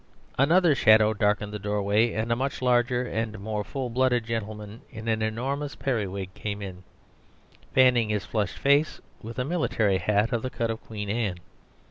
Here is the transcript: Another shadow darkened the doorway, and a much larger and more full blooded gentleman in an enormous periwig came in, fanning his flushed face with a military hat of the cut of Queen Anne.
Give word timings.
Another 0.49 0.73
shadow 0.73 1.13
darkened 1.13 1.53
the 1.53 1.59
doorway, 1.59 2.11
and 2.13 2.31
a 2.31 2.35
much 2.35 2.63
larger 2.63 3.05
and 3.05 3.37
more 3.39 3.63
full 3.63 3.87
blooded 3.91 4.23
gentleman 4.25 4.81
in 4.89 5.07
an 5.07 5.21
enormous 5.21 5.75
periwig 5.75 6.33
came 6.33 6.59
in, 6.59 6.83
fanning 7.75 8.09
his 8.09 8.25
flushed 8.25 8.57
face 8.57 8.99
with 9.21 9.37
a 9.37 9.45
military 9.45 9.99
hat 9.99 10.33
of 10.33 10.41
the 10.41 10.49
cut 10.49 10.71
of 10.71 10.81
Queen 10.81 11.07
Anne. 11.07 11.37